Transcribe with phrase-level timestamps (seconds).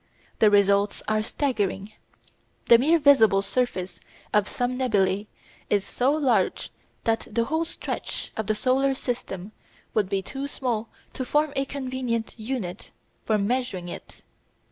[0.39, 1.93] The results are staggering.
[2.69, 3.99] The mere visible surface
[4.33, 5.27] of some nebulæ
[5.69, 6.71] is so large
[7.03, 9.51] that the whole stretch of the solar system
[9.93, 12.89] would be too small to form a convenient unit
[13.25, 14.23] for measuring it.